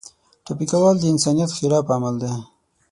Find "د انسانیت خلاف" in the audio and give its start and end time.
0.99-1.85